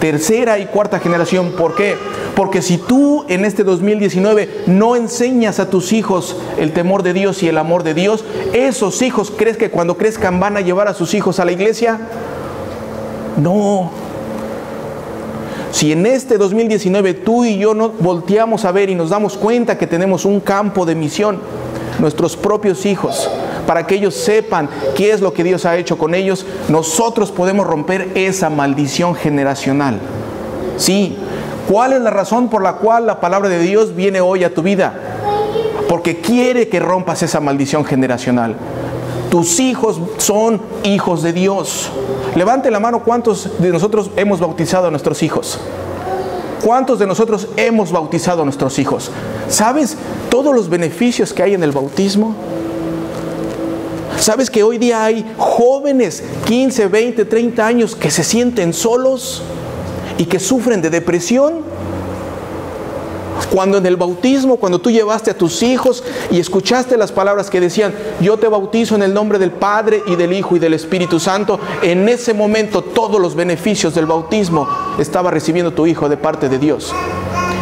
Tercera 0.00 0.58
y 0.58 0.66
cuarta 0.66 0.98
generación, 0.98 1.52
¿por 1.52 1.76
qué? 1.76 1.96
Porque 2.34 2.62
si 2.62 2.78
tú 2.78 3.24
en 3.28 3.44
este 3.44 3.62
2019 3.62 4.64
no 4.66 4.96
enseñas 4.96 5.60
a 5.60 5.68
tus 5.68 5.92
hijos 5.92 6.36
el 6.58 6.72
temor 6.72 7.02
de 7.02 7.12
Dios 7.12 7.42
y 7.42 7.48
el 7.48 7.58
amor 7.58 7.82
de 7.82 7.94
Dios, 7.94 8.24
esos 8.52 9.02
hijos 9.02 9.30
crees 9.36 9.56
que 9.56 9.70
cuando 9.70 9.96
crezcan 9.96 10.40
van 10.40 10.56
a 10.56 10.60
llevar 10.60 10.88
a 10.88 10.94
sus 10.94 11.14
hijos 11.14 11.38
a 11.38 11.44
la 11.44 11.52
iglesia? 11.52 12.00
No. 13.36 13.90
Si 15.70 15.92
en 15.92 16.04
este 16.04 16.36
2019 16.36 17.14
tú 17.14 17.44
y 17.44 17.58
yo 17.58 17.72
no 17.72 17.88
volteamos 17.88 18.64
a 18.64 18.72
ver 18.72 18.90
y 18.90 18.94
nos 18.94 19.10
damos 19.10 19.36
cuenta 19.36 19.78
que 19.78 19.86
tenemos 19.86 20.24
un 20.24 20.40
campo 20.40 20.84
de 20.84 20.94
misión, 20.94 21.38
nuestros 21.98 22.36
propios 22.36 22.84
hijos, 22.84 23.30
para 23.66 23.86
que 23.86 23.94
ellos 23.94 24.14
sepan 24.14 24.68
qué 24.94 25.12
es 25.12 25.20
lo 25.20 25.32
que 25.32 25.44
Dios 25.44 25.64
ha 25.64 25.76
hecho 25.76 25.96
con 25.96 26.14
ellos, 26.14 26.44
nosotros 26.68 27.30
podemos 27.30 27.66
romper 27.66 28.10
esa 28.14 28.50
maldición 28.50 29.14
generacional. 29.14 29.98
Sí, 30.76 31.16
¿Cuál 31.68 31.92
es 31.92 32.00
la 32.00 32.10
razón 32.10 32.48
por 32.48 32.62
la 32.62 32.74
cual 32.74 33.06
la 33.06 33.20
palabra 33.20 33.48
de 33.48 33.60
Dios 33.60 33.94
viene 33.94 34.20
hoy 34.20 34.44
a 34.44 34.52
tu 34.52 34.62
vida? 34.62 34.92
Porque 35.88 36.20
quiere 36.20 36.68
que 36.68 36.80
rompas 36.80 37.22
esa 37.22 37.40
maldición 37.40 37.84
generacional. 37.84 38.56
Tus 39.32 39.60
hijos 39.60 39.98
son 40.18 40.60
hijos 40.82 41.22
de 41.22 41.32
Dios. 41.32 41.88
Levante 42.34 42.70
la 42.70 42.80
mano 42.80 43.02
cuántos 43.02 43.48
de 43.62 43.70
nosotros 43.70 44.10
hemos 44.16 44.40
bautizado 44.40 44.88
a 44.88 44.90
nuestros 44.90 45.22
hijos. 45.22 45.58
¿Cuántos 46.62 46.98
de 46.98 47.06
nosotros 47.06 47.48
hemos 47.56 47.90
bautizado 47.90 48.42
a 48.42 48.44
nuestros 48.44 48.78
hijos? 48.78 49.10
¿Sabes 49.48 49.96
todos 50.28 50.54
los 50.54 50.68
beneficios 50.68 51.32
que 51.32 51.42
hay 51.42 51.54
en 51.54 51.62
el 51.62 51.72
bautismo? 51.72 52.34
¿Sabes 54.18 54.50
que 54.50 54.62
hoy 54.62 54.76
día 54.76 55.02
hay 55.02 55.24
jóvenes, 55.38 56.22
15, 56.44 56.88
20, 56.88 57.24
30 57.24 57.66
años, 57.66 57.96
que 57.96 58.10
se 58.10 58.24
sienten 58.24 58.74
solos? 58.74 59.42
y 60.18 60.26
que 60.26 60.38
sufren 60.38 60.80
de 60.82 60.90
depresión. 60.90 61.54
Cuando 63.50 63.78
en 63.78 63.86
el 63.86 63.96
bautismo, 63.96 64.56
cuando 64.56 64.78
tú 64.78 64.90
llevaste 64.90 65.30
a 65.30 65.36
tus 65.36 65.62
hijos 65.62 66.02
y 66.30 66.38
escuchaste 66.38 66.96
las 66.96 67.12
palabras 67.12 67.50
que 67.50 67.60
decían, 67.60 67.94
yo 68.20 68.36
te 68.36 68.48
bautizo 68.48 68.94
en 68.94 69.02
el 69.02 69.14
nombre 69.14 69.38
del 69.38 69.50
Padre 69.50 70.02
y 70.06 70.16
del 70.16 70.32
Hijo 70.32 70.56
y 70.56 70.58
del 70.58 70.74
Espíritu 70.74 71.20
Santo, 71.20 71.58
en 71.82 72.08
ese 72.08 72.34
momento 72.34 72.82
todos 72.82 73.20
los 73.20 73.34
beneficios 73.34 73.94
del 73.94 74.06
bautismo 74.06 74.68
estaba 74.98 75.30
recibiendo 75.30 75.72
tu 75.72 75.86
hijo 75.86 76.08
de 76.08 76.16
parte 76.16 76.48
de 76.48 76.58
Dios. 76.58 76.92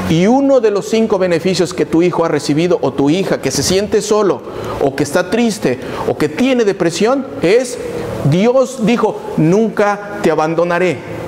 Y 0.09 0.27
uno 0.27 0.61
de 0.61 0.73
los 0.73 0.89
cinco 0.89 1.19
beneficios 1.19 1.73
que 1.73 1.87
tu 1.87 2.03
hijo 2.03 2.25
ha 2.25 2.29
recibido 2.29 2.79
o 2.83 2.93
tu 2.93 3.11
hija 3.11 3.41
que 3.41 3.53
se 3.53 3.63
siente 3.63 4.03
solo 4.03 4.43
o 4.83 4.97
que 4.97 5.05
está 5.05 5.31
triste 5.31 5.79
o 6.09 6.19
que 6.19 6.29
tiene 6.29 6.65
depresión 6.65 7.27
es, 7.43 7.79
Dios 8.29 8.85
dijo, 8.85 9.21
nunca 9.37 10.19
te 10.23 10.31
abandonaré 10.31 11.21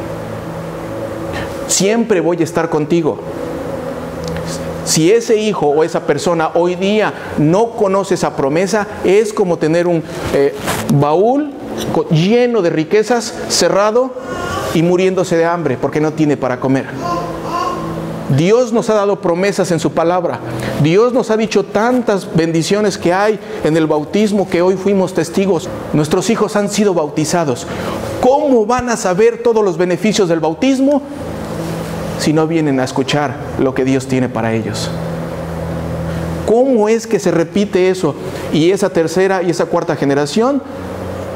siempre 1.72 2.20
voy 2.20 2.36
a 2.40 2.44
estar 2.44 2.68
contigo. 2.68 3.18
Si 4.84 5.10
ese 5.10 5.36
hijo 5.36 5.66
o 5.66 5.84
esa 5.84 6.00
persona 6.00 6.50
hoy 6.54 6.74
día 6.74 7.12
no 7.38 7.70
conoce 7.70 8.14
esa 8.14 8.36
promesa, 8.36 8.86
es 9.04 9.32
como 9.32 9.58
tener 9.58 9.86
un 9.86 10.02
eh, 10.34 10.54
baúl 10.94 11.52
lleno 12.10 12.62
de 12.62 12.70
riquezas 12.70 13.34
cerrado 13.48 14.12
y 14.74 14.82
muriéndose 14.82 15.36
de 15.36 15.44
hambre 15.44 15.78
porque 15.80 16.00
no 16.00 16.12
tiene 16.12 16.36
para 16.36 16.58
comer. 16.60 16.86
Dios 18.36 18.72
nos 18.72 18.88
ha 18.88 18.94
dado 18.94 19.20
promesas 19.20 19.70
en 19.72 19.80
su 19.80 19.92
palabra. 19.92 20.40
Dios 20.82 21.12
nos 21.12 21.30
ha 21.30 21.36
dicho 21.36 21.64
tantas 21.64 22.34
bendiciones 22.34 22.96
que 22.96 23.12
hay 23.12 23.38
en 23.62 23.76
el 23.76 23.86
bautismo 23.86 24.48
que 24.48 24.62
hoy 24.62 24.76
fuimos 24.76 25.12
testigos. 25.12 25.68
Nuestros 25.92 26.30
hijos 26.30 26.56
han 26.56 26.70
sido 26.70 26.94
bautizados. 26.94 27.66
¿Cómo 28.22 28.64
van 28.64 28.88
a 28.88 28.96
saber 28.96 29.42
todos 29.42 29.62
los 29.62 29.76
beneficios 29.76 30.28
del 30.28 30.40
bautismo? 30.40 31.02
Si 32.22 32.32
no 32.32 32.46
vienen 32.46 32.78
a 32.78 32.84
escuchar 32.84 33.34
lo 33.58 33.74
que 33.74 33.84
Dios 33.84 34.06
tiene 34.06 34.28
para 34.28 34.52
ellos. 34.52 34.88
¿Cómo 36.46 36.88
es 36.88 37.08
que 37.08 37.18
se 37.18 37.32
repite 37.32 37.90
eso? 37.90 38.14
Y 38.52 38.70
esa 38.70 38.90
tercera 38.90 39.42
y 39.42 39.50
esa 39.50 39.66
cuarta 39.66 39.96
generación 39.96 40.62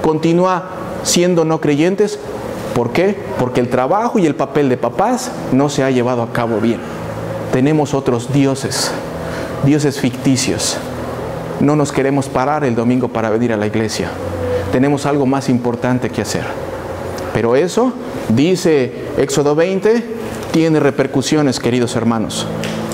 continúa 0.00 0.70
siendo 1.02 1.44
no 1.44 1.60
creyentes. 1.60 2.20
¿Por 2.72 2.92
qué? 2.92 3.18
Porque 3.36 3.60
el 3.60 3.68
trabajo 3.68 4.20
y 4.20 4.26
el 4.26 4.36
papel 4.36 4.68
de 4.68 4.76
papás 4.76 5.32
no 5.50 5.68
se 5.68 5.82
ha 5.82 5.90
llevado 5.90 6.22
a 6.22 6.32
cabo 6.32 6.60
bien. 6.60 6.78
Tenemos 7.52 7.92
otros 7.92 8.32
dioses, 8.32 8.92
dioses 9.64 9.98
ficticios. 9.98 10.76
No 11.58 11.74
nos 11.74 11.90
queremos 11.90 12.28
parar 12.28 12.62
el 12.62 12.76
domingo 12.76 13.08
para 13.08 13.30
venir 13.30 13.52
a 13.52 13.56
la 13.56 13.66
iglesia. 13.66 14.08
Tenemos 14.70 15.04
algo 15.04 15.26
más 15.26 15.48
importante 15.48 16.10
que 16.10 16.22
hacer. 16.22 16.44
Pero 17.34 17.56
eso, 17.56 17.92
dice 18.28 18.92
Éxodo 19.18 19.56
20, 19.56 20.16
tiene 20.56 20.80
repercusiones, 20.80 21.60
queridos 21.60 21.96
hermanos. 21.96 22.46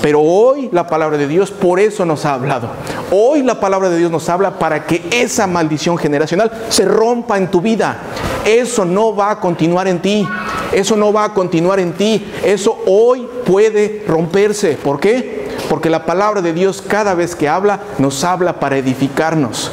Pero 0.03 0.21
hoy 0.21 0.69
la 0.73 0.89
palabra 0.89 1.17
de 1.17 1.29
Dios 1.29 1.53
por 1.53 1.79
eso 1.79 2.05
nos 2.05 2.25
ha 2.25 2.35
hablado. 2.35 2.69
Hoy 3.13 3.45
la 3.45 3.61
palabra 3.61 3.89
de 3.89 3.99
Dios 3.99 4.11
nos 4.11 4.29
habla 4.29 4.59
para 4.59 4.85
que 4.85 5.01
esa 5.13 5.47
maldición 5.47 5.97
generacional 5.97 6.51
se 6.71 6.85
rompa 6.85 7.39
en 7.39 7.53
tu 7.53 7.61
vida. 7.61 7.99
Eso 8.45 8.85
no 8.85 9.15
va 9.15 9.31
a 9.31 9.39
continuar 9.39 9.87
en 9.87 10.03
ti. 10.03 10.27
Eso 10.73 10.97
no 10.97 11.13
va 11.13 11.27
a 11.27 11.35
continuar 11.35 11.79
en 11.79 11.93
ti. 11.93 12.27
Eso 12.43 12.77
hoy 12.85 13.29
puede 13.47 14.03
romperse. 14.09 14.73
¿Por 14.73 14.99
qué? 14.99 15.49
Porque 15.69 15.89
la 15.89 16.05
palabra 16.05 16.43
de 16.43 16.53
Dios 16.53 16.83
cada 16.83 17.15
vez 17.15 17.37
que 17.37 17.49
habla 17.49 17.79
nos 17.99 18.25
habla 18.25 18.59
para 18.59 18.77
edificarnos, 18.77 19.71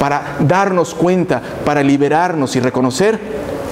para 0.00 0.34
darnos 0.40 0.92
cuenta, 0.92 1.40
para 1.64 1.84
liberarnos 1.84 2.56
y 2.56 2.60
reconocer 2.60 3.20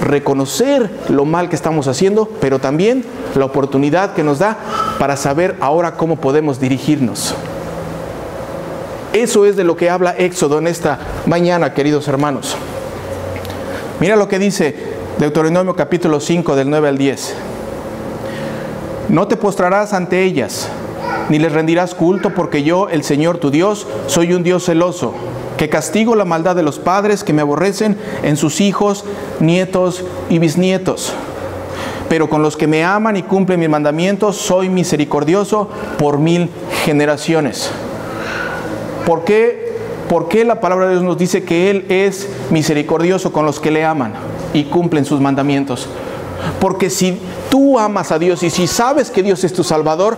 reconocer 0.01 0.89
lo 1.09 1.25
mal 1.25 1.49
que 1.49 1.55
estamos 1.55 1.87
haciendo, 1.87 2.29
pero 2.39 2.59
también 2.59 3.03
la 3.35 3.45
oportunidad 3.45 4.13
que 4.13 4.23
nos 4.23 4.39
da 4.39 4.57
para 4.99 5.17
saber 5.17 5.55
ahora 5.59 5.95
cómo 5.95 6.17
podemos 6.17 6.59
dirigirnos. 6.59 7.35
Eso 9.13 9.45
es 9.45 9.55
de 9.55 9.63
lo 9.63 9.75
que 9.75 9.89
habla 9.89 10.15
Éxodo 10.17 10.59
en 10.59 10.67
esta 10.67 10.99
mañana, 11.25 11.73
queridos 11.73 12.07
hermanos. 12.07 12.55
Mira 13.99 14.15
lo 14.15 14.27
que 14.27 14.37
dice 14.37 14.75
Deuteronomio 15.17 15.75
capítulo 15.75 16.19
5 16.19 16.55
del 16.55 16.69
9 16.69 16.87
al 16.89 16.97
10. 16.97 17.35
No 19.09 19.27
te 19.27 19.37
postrarás 19.37 19.93
ante 19.93 20.23
ellas, 20.23 20.69
ni 21.29 21.39
les 21.39 21.51
rendirás 21.51 21.95
culto, 21.95 22.35
porque 22.35 22.61
yo, 22.61 22.89
el 22.89 23.03
Señor 23.03 23.39
tu 23.39 23.49
Dios, 23.49 23.87
soy 24.05 24.33
un 24.33 24.43
Dios 24.43 24.65
celoso 24.65 25.13
que 25.57 25.69
castigo 25.69 26.15
la 26.15 26.25
maldad 26.25 26.55
de 26.55 26.63
los 26.63 26.79
padres 26.79 27.23
que 27.23 27.33
me 27.33 27.41
aborrecen 27.41 27.97
en 28.23 28.37
sus 28.37 28.61
hijos, 28.61 29.03
nietos 29.39 30.03
y 30.29 30.39
bisnietos. 30.39 31.13
Pero 32.09 32.29
con 32.29 32.41
los 32.41 32.55
que 32.55 32.67
me 32.67 32.83
aman 32.85 33.17
y 33.17 33.23
cumplen 33.23 33.59
mis 33.59 33.69
mandamientos, 33.69 34.37
soy 34.37 34.69
misericordioso 34.69 35.69
por 35.97 36.19
mil 36.19 36.49
generaciones. 36.85 37.69
¿Por 39.05 39.23
qué, 39.23 39.75
¿Por 40.07 40.29
qué 40.29 40.45
la 40.45 40.61
palabra 40.61 40.85
de 40.85 40.93
Dios 40.93 41.03
nos 41.03 41.17
dice 41.17 41.43
que 41.43 41.69
Él 41.69 41.85
es 41.89 42.29
misericordioso 42.49 43.33
con 43.33 43.45
los 43.45 43.59
que 43.59 43.71
le 43.71 43.83
aman 43.83 44.13
y 44.53 44.65
cumplen 44.65 45.05
sus 45.05 45.19
mandamientos? 45.19 45.89
Porque 46.59 46.89
si 46.89 47.19
tú 47.49 47.79
amas 47.79 48.11
a 48.11 48.19
Dios 48.19 48.43
y 48.43 48.49
si 48.49 48.67
sabes 48.67 49.11
que 49.11 49.23
Dios 49.23 49.43
es 49.43 49.53
tu 49.53 49.63
Salvador, 49.63 50.17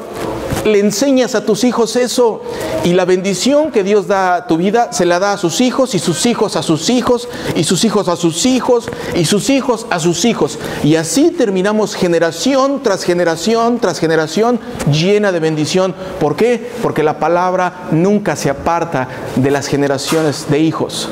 le 0.65 0.79
enseñas 0.79 1.35
a 1.35 1.45
tus 1.45 1.63
hijos 1.63 1.95
eso. 1.95 2.41
Y 2.83 2.93
la 2.93 3.05
bendición 3.05 3.71
que 3.71 3.83
Dios 3.83 4.07
da 4.07 4.35
a 4.35 4.47
tu 4.47 4.57
vida 4.57 4.93
se 4.93 5.05
la 5.05 5.19
da 5.19 5.33
a 5.33 5.37
sus 5.37 5.61
hijos 5.61 5.95
y 5.95 5.99
sus 5.99 6.25
hijos 6.25 6.55
a 6.55 6.63
sus 6.63 6.89
hijos 6.89 7.27
y 7.55 7.63
sus 7.63 7.83
hijos 7.83 8.07
a 8.07 8.15
sus 8.15 8.45
hijos 8.45 8.85
y 9.15 9.25
sus 9.25 9.49
hijos 9.49 9.85
a 9.89 9.99
sus 9.99 10.25
hijos. 10.25 10.57
Y 10.83 10.95
así 10.95 11.31
terminamos 11.31 11.95
generación 11.95 12.81
tras 12.83 13.03
generación 13.03 13.79
tras 13.79 13.99
generación 13.99 14.59
llena 14.91 15.31
de 15.31 15.39
bendición. 15.39 15.93
¿Por 16.19 16.35
qué? 16.35 16.71
Porque 16.81 17.03
la 17.03 17.19
palabra 17.19 17.87
nunca 17.91 18.35
se 18.35 18.49
aparta 18.49 19.07
de 19.35 19.51
las 19.51 19.67
generaciones 19.67 20.47
de 20.49 20.59
hijos. 20.59 21.09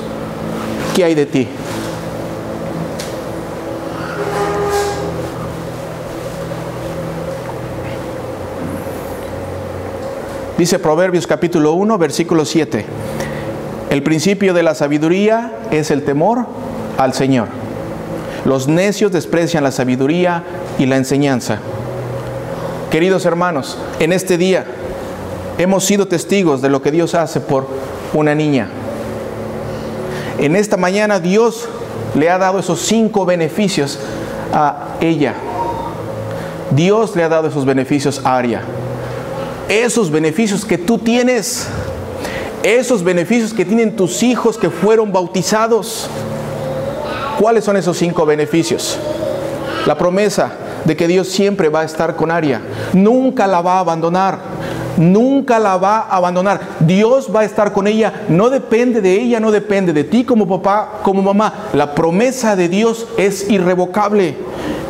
¿Qué 0.96 1.04
hay 1.04 1.16
de 1.16 1.26
ti? 1.26 1.48
Dice 10.58 10.80
Proverbios 10.80 11.28
capítulo 11.28 11.74
1, 11.74 12.00
versículo 12.00 12.44
7. 12.44 12.84
El 13.92 14.02
principio 14.02 14.56
de 14.56 14.64
la 14.64 14.74
sabiduría 14.74 15.54
es 15.70 15.92
el 15.92 16.04
temor 16.04 16.48
al 16.98 17.14
Señor. 17.14 17.48
Los 18.44 18.68
necios 18.68 19.12
desprecian 19.12 19.64
la 19.64 19.72
sabiduría 19.72 20.44
y 20.80 20.88
la 20.88 20.98
enseñanza. 20.98 21.60
Queridos 22.90 23.28
hermanos, 23.28 23.78
en 24.00 24.12
este 24.12 24.40
día 24.40 24.66
hemos 25.60 25.86
sido 25.86 26.08
testigos 26.08 26.64
de 26.64 26.70
lo 26.70 26.82
que 26.82 26.90
Dios 26.90 27.14
hace 27.14 27.40
por 27.40 27.68
una 28.14 28.34
niña. 28.34 28.68
En 30.40 30.56
esta 30.56 30.76
mañana 30.76 31.20
Dios 31.20 31.70
le 32.16 32.32
ha 32.32 32.40
dado 32.40 32.58
esos 32.58 32.80
cinco 32.80 33.28
beneficios 33.28 34.00
a 34.52 34.96
ella. 35.02 35.36
Dios 36.72 37.16
le 37.16 37.24
ha 37.24 37.30
dado 37.30 37.48
esos 37.48 37.64
beneficios 37.64 38.22
a 38.26 38.38
Aria 38.38 38.64
esos 39.70 40.10
beneficios 40.12 40.66
que 40.66 40.78
tú 40.78 40.98
tienes, 40.98 41.68
esos 42.64 43.04
beneficios 43.04 43.54
que 43.54 43.66
tienen 43.66 43.96
tus 43.96 44.24
hijos 44.24 44.58
que 44.58 44.70
fueron 44.70 45.12
bautizados. 45.12 46.10
¿Cuáles 47.40 47.64
son 47.64 47.78
esos 47.78 47.98
cinco 47.98 48.26
beneficios? 48.26 48.98
La 49.86 49.98
promesa 49.98 50.52
de 50.86 50.96
que 50.96 51.08
Dios 51.08 51.28
siempre 51.28 51.70
va 51.70 51.82
a 51.82 51.86
estar 51.86 52.16
con 52.16 52.32
Aria, 52.32 52.62
nunca 52.94 53.46
la 53.46 53.62
va 53.62 53.76
a 53.76 53.80
abandonar, 53.80 54.40
nunca 54.98 55.60
la 55.60 55.78
va 55.78 56.00
a 56.00 56.16
abandonar. 56.16 56.62
Dios 56.80 57.30
va 57.34 57.42
a 57.42 57.46
estar 57.46 57.74
con 57.74 57.88
ella, 57.88 58.26
no 58.30 58.50
depende 58.50 59.02
de 59.02 59.14
ella, 59.14 59.40
no 59.40 59.52
depende 59.52 59.94
de 59.94 60.04
ti 60.04 60.24
como 60.24 60.48
papá, 60.48 61.00
como 61.04 61.22
mamá. 61.22 61.54
La 61.74 61.94
promesa 61.94 62.56
de 62.56 62.70
Dios 62.70 63.08
es 63.18 63.50
irrevocable 63.50 64.36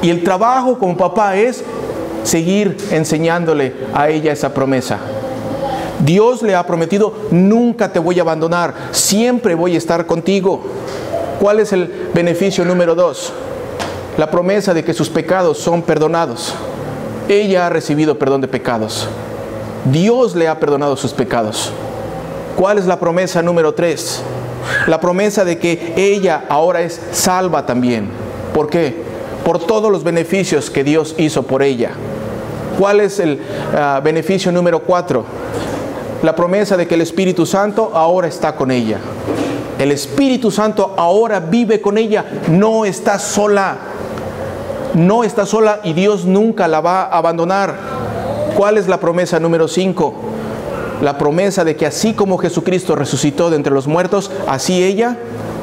y 0.01 0.09
el 0.09 0.23
trabajo 0.23 0.77
como 0.77 0.95
papá 0.95 1.35
es 1.35 1.63
seguir 2.27 2.75
enseñándole 2.91 3.73
a 3.93 4.09
ella 4.09 4.33
esa 4.33 4.53
promesa. 4.53 4.99
Dios 5.99 6.41
le 6.41 6.55
ha 6.55 6.67
prometido, 6.67 7.13
nunca 7.31 7.91
te 7.91 7.99
voy 7.99 8.19
a 8.19 8.21
abandonar, 8.21 8.73
siempre 8.91 9.55
voy 9.55 9.75
a 9.75 9.77
estar 9.77 10.05
contigo. 10.05 10.61
¿Cuál 11.39 11.61
es 11.61 11.71
el 11.71 12.09
beneficio 12.13 12.65
número 12.65 12.95
dos? 12.95 13.31
La 14.17 14.29
promesa 14.29 14.73
de 14.73 14.83
que 14.83 14.93
sus 14.93 15.09
pecados 15.09 15.57
son 15.57 15.81
perdonados. 15.81 16.53
Ella 17.29 17.65
ha 17.65 17.69
recibido 17.69 18.19
perdón 18.19 18.41
de 18.41 18.47
pecados. 18.47 19.07
Dios 19.85 20.35
le 20.35 20.49
ha 20.49 20.59
perdonado 20.59 20.97
sus 20.97 21.13
pecados. 21.13 21.71
¿Cuál 22.57 22.77
es 22.77 22.85
la 22.85 22.99
promesa 22.99 23.41
número 23.41 23.73
tres? 23.73 24.21
La 24.87 24.99
promesa 24.99 25.45
de 25.45 25.59
que 25.59 25.93
ella 25.95 26.43
ahora 26.49 26.81
es 26.81 26.99
salva 27.11 27.65
también. 27.65 28.09
¿Por 28.53 28.69
qué? 28.69 28.95
Por 29.45 29.59
todos 29.65 29.91
los 29.91 30.03
beneficios 30.03 30.69
que 30.69 30.83
Dios 30.83 31.15
hizo 31.17 31.43
por 31.43 31.63
ella. 31.63 31.91
¿Cuál 32.77 33.01
es 33.01 33.19
el 33.19 33.39
ah, 33.75 34.01
beneficio 34.03 34.51
número 34.51 34.79
cuatro? 34.79 35.25
La 36.23 36.35
promesa 36.35 36.77
de 36.77 36.87
que 36.87 36.95
el 36.95 37.01
Espíritu 37.01 37.45
Santo 37.45 37.91
ahora 37.93 38.27
está 38.27 38.55
con 38.55 38.71
ella. 38.71 38.99
El 39.79 39.91
Espíritu 39.91 40.49
Santo 40.49 40.95
ahora 40.97 41.39
vive 41.39 41.81
con 41.81 41.97
ella, 41.97 42.25
no 42.49 42.85
está 42.85 43.19
sola. 43.19 43.77
No 44.95 45.23
está 45.23 45.45
sola 45.45 45.79
y 45.83 45.93
Dios 45.93 46.25
nunca 46.25 46.67
la 46.67 46.81
va 46.81 47.03
a 47.03 47.17
abandonar. 47.17 47.75
¿Cuál 48.55 48.77
es 48.77 48.87
la 48.87 48.99
promesa 48.99 49.39
número 49.39 49.67
cinco? 49.67 50.15
La 51.01 51.17
promesa 51.19 51.63
de 51.63 51.75
que 51.75 51.85
así 51.85 52.13
como 52.13 52.39
Jesucristo 52.39 52.95
resucitó 52.95 53.51
de 53.51 53.57
entre 53.57 53.73
los 53.73 53.85
muertos, 53.85 54.31
así 54.47 54.83
ella 54.83 55.15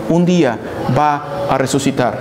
un 0.09 0.24
día 0.24 0.59
va 0.96 1.46
a 1.50 1.59
resucitar. 1.59 2.20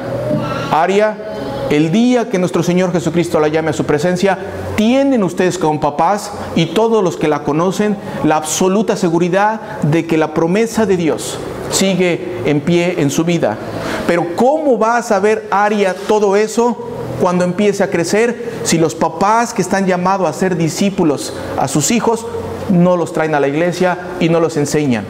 Aria, 0.71 1.32
el 1.73 1.91
día 1.91 2.29
que 2.29 2.37
nuestro 2.37 2.61
Señor 2.61 2.91
Jesucristo 2.91 3.39
la 3.39 3.47
llame 3.47 3.71
a 3.71 3.73
su 3.73 3.83
presencia, 3.83 4.37
tienen 4.75 5.23
ustedes 5.23 5.57
como 5.57 5.79
papás 5.79 6.31
y 6.55 6.67
todos 6.67 7.03
los 7.03 7.17
que 7.17 7.27
la 7.27 7.43
conocen 7.43 7.97
la 8.23 8.35
absoluta 8.35 8.95
seguridad 8.95 9.81
de 9.81 10.05
que 10.05 10.19
la 10.19 10.35
promesa 10.35 10.85
de 10.85 10.97
Dios 10.97 11.39
sigue 11.71 12.41
en 12.45 12.61
pie 12.61 13.01
en 13.01 13.09
su 13.09 13.23
vida. 13.23 13.57
Pero 14.05 14.35
¿cómo 14.35 14.77
va 14.77 14.97
a 14.97 15.01
saber 15.01 15.47
Aria 15.49 15.95
todo 16.07 16.35
eso 16.35 16.77
cuando 17.19 17.43
empiece 17.43 17.81
a 17.81 17.89
crecer 17.89 18.51
si 18.63 18.77
los 18.77 18.93
papás 18.93 19.51
que 19.51 19.63
están 19.63 19.87
llamados 19.87 20.29
a 20.29 20.33
ser 20.33 20.55
discípulos 20.55 21.33
a 21.57 21.67
sus 21.67 21.89
hijos 21.89 22.27
no 22.69 22.97
los 22.97 23.13
traen 23.13 23.33
a 23.33 23.39
la 23.39 23.47
iglesia 23.47 23.97
y 24.19 24.29
no 24.29 24.39
los 24.39 24.57
enseñan? 24.57 25.05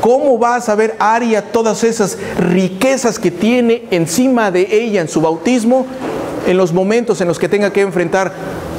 ¿Cómo 0.00 0.38
va 0.38 0.56
a 0.56 0.60
saber 0.60 0.96
Aria 0.98 1.52
todas 1.52 1.84
esas 1.84 2.18
riquezas 2.38 3.18
que 3.18 3.30
tiene 3.30 3.84
encima 3.90 4.50
de 4.50 4.66
ella 4.70 5.00
en 5.00 5.08
su 5.08 5.20
bautismo 5.20 5.86
en 6.46 6.56
los 6.56 6.72
momentos 6.72 7.20
en 7.20 7.28
los 7.28 7.38
que 7.38 7.48
tenga 7.48 7.72
que 7.72 7.80
enfrentar 7.82 8.32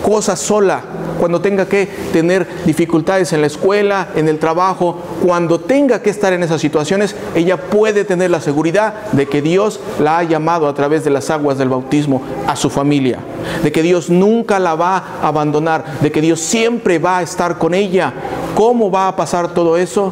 cosas 0.03 0.39
sola, 0.39 0.81
cuando 1.19 1.41
tenga 1.41 1.67
que 1.67 1.85
tener 2.11 2.47
dificultades 2.65 3.31
en 3.33 3.41
la 3.41 3.47
escuela, 3.47 4.07
en 4.15 4.27
el 4.27 4.39
trabajo, 4.39 4.97
cuando 5.23 5.59
tenga 5.59 6.01
que 6.01 6.09
estar 6.09 6.33
en 6.33 6.41
esas 6.41 6.59
situaciones, 6.59 7.15
ella 7.35 7.57
puede 7.57 8.03
tener 8.03 8.31
la 8.31 8.41
seguridad 8.41 9.11
de 9.11 9.27
que 9.27 9.43
Dios 9.43 9.79
la 9.99 10.17
ha 10.17 10.23
llamado 10.23 10.67
a 10.67 10.73
través 10.73 11.03
de 11.03 11.11
las 11.11 11.29
aguas 11.29 11.59
del 11.59 11.69
bautismo 11.69 12.23
a 12.47 12.55
su 12.55 12.71
familia, 12.71 13.19
de 13.63 13.71
que 13.71 13.83
Dios 13.83 14.09
nunca 14.09 14.57
la 14.57 14.73
va 14.73 14.97
a 15.21 15.27
abandonar, 15.27 15.99
de 16.01 16.11
que 16.11 16.21
Dios 16.21 16.39
siempre 16.39 16.97
va 16.97 17.19
a 17.19 17.21
estar 17.21 17.59
con 17.59 17.75
ella. 17.75 18.13
¿Cómo 18.55 18.89
va 18.89 19.07
a 19.07 19.15
pasar 19.15 19.53
todo 19.53 19.77
eso? 19.77 20.11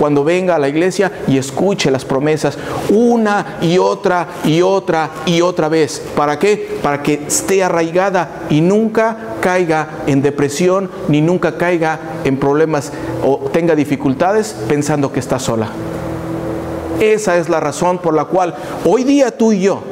Cuando 0.00 0.24
venga 0.24 0.54
a 0.54 0.58
la 0.58 0.70
iglesia 0.70 1.12
y 1.28 1.36
escuche 1.36 1.90
las 1.90 2.06
promesas 2.06 2.56
una 2.88 3.58
y 3.60 3.76
otra 3.76 4.28
y 4.46 4.62
otra 4.62 5.10
y 5.26 5.42
otra 5.42 5.68
vez. 5.68 6.02
¿Para 6.16 6.38
qué? 6.38 6.78
Para 6.82 7.02
que 7.02 7.24
esté 7.26 7.62
arraigada 7.62 8.46
y 8.48 8.62
nunca 8.62 9.36
caiga 9.42 10.04
en 10.06 10.22
depresión 10.22 10.90
ni 11.08 11.20
nunca 11.20 11.58
caiga 11.58 12.00
en 12.24 12.38
problemas 12.38 12.92
o 13.22 13.50
tenga 13.52 13.76
dificultades 13.76 14.56
pensando 14.66 15.12
que 15.12 15.20
está 15.20 15.38
sola. 15.38 15.68
Esa 16.98 17.36
es 17.36 17.50
la 17.50 17.60
razón 17.60 17.98
por 17.98 18.14
la 18.14 18.24
cual 18.24 18.54
hoy 18.86 19.04
día 19.04 19.36
tú 19.36 19.52
y 19.52 19.60
yo 19.60 19.82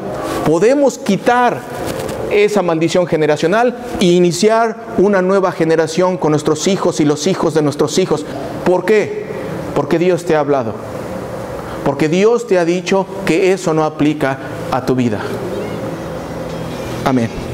podemos 0.46 0.96
quitar 0.96 1.60
esa 2.30 2.62
maldición 2.62 3.06
generacional 3.06 3.76
e 4.00 4.06
iniciar 4.06 4.74
una 4.96 5.20
nueva 5.20 5.52
generación 5.52 6.16
con 6.16 6.30
nuestros 6.30 6.66
hijos 6.66 6.98
y 7.00 7.04
los 7.04 7.26
hijos 7.26 7.52
de 7.52 7.60
nuestros 7.60 7.98
hijos. 7.98 8.24
¿Por 8.64 8.86
qué? 8.86 9.27
Porque 9.78 10.00
Dios 10.00 10.24
te 10.24 10.34
ha 10.34 10.40
hablado. 10.40 10.74
Porque 11.84 12.08
Dios 12.08 12.48
te 12.48 12.58
ha 12.58 12.64
dicho 12.64 13.06
que 13.24 13.52
eso 13.52 13.72
no 13.74 13.84
aplica 13.84 14.36
a 14.72 14.84
tu 14.84 14.96
vida. 14.96 15.20
Amén. 17.04 17.47